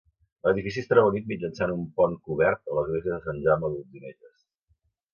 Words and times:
L'edifici 0.45 0.79
es 0.83 0.89
troba 0.93 1.11
unit 1.11 1.27
mitjançant 1.33 1.75
un 1.75 1.85
pont 2.01 2.17
cobert 2.31 2.73
a 2.75 2.81
l'església 2.81 3.15
de 3.19 3.23
Sant 3.29 3.47
Jaume 3.47 3.73
d'Olzinelles. 3.75 4.39